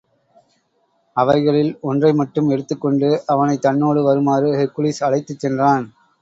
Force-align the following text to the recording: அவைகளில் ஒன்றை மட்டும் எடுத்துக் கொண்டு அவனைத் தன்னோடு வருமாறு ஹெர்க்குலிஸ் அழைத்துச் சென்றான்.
அவைகளில் 1.17 1.77
ஒன்றை 1.81 2.13
மட்டும் 2.13 2.49
எடுத்துக் 2.49 2.81
கொண்டு 2.81 3.23
அவனைத் 3.27 3.61
தன்னோடு 3.61 4.03
வருமாறு 4.03 4.49
ஹெர்க்குலிஸ் 4.55 5.03
அழைத்துச் 5.03 5.39
சென்றான். 5.39 5.85